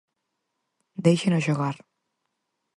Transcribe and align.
Deixeno 1.05 1.43
xogar. 1.45 1.75